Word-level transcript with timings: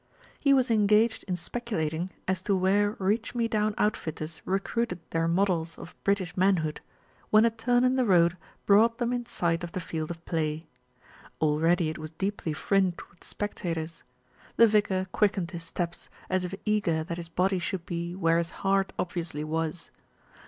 He 0.39 0.51
was 0.51 0.71
engaged 0.71 1.23
in 1.25 1.35
speculating 1.35 2.09
as 2.27 2.41
to 2.41 2.55
where 2.55 2.93
reach 2.97 3.35
me 3.35 3.47
down 3.47 3.75
outfitters 3.77 4.41
recruited 4.45 4.97
their 5.11 5.27
models 5.27 5.77
of 5.77 5.93
British 6.03 6.35
man 6.35 6.57
hood, 6.65 6.81
when 7.29 7.45
a 7.45 7.51
turn 7.51 7.83
in 7.83 7.97
the 7.97 8.03
road 8.03 8.35
brought 8.65 8.97
them 8.97 9.13
in 9.13 9.27
sight 9.27 9.63
of 9.63 9.73
the 9.73 9.79
field 9.79 10.09
of 10.09 10.25
play. 10.25 10.65
Already 11.39 11.89
it 11.89 11.99
was 11.99 12.09
deeply 12.17 12.51
fringed 12.51 13.03
with 13.11 13.23
spectators. 13.23 14.03
The 14.55 14.65
vicar 14.65 15.05
quickened 15.11 15.51
his 15.51 15.61
steps, 15.65 16.09
as 16.31 16.45
if 16.45 16.55
eager 16.65 16.93
188 17.03 17.03
SMITH 17.05 17.05
BECOMES 17.05 17.05
A 17.05 17.05
POPULAR 17.05 17.05
HERO 17.05 17.05
189 17.05 17.05
that 17.05 17.17
his 17.17 17.29
body 17.29 17.59
should 17.59 17.85
be 17.85 18.15
where 18.15 18.37
his 18.39 18.49
heart 18.49 18.93
obviously 18.97 19.43
was. 19.43 19.91